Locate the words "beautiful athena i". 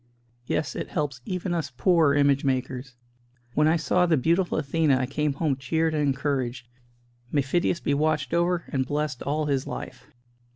4.17-5.05